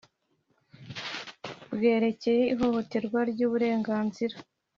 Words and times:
bwerekeye 1.73 2.43
ihohoterwa 2.53 3.19
ry 3.31 3.39
uburenganzira 3.47 4.35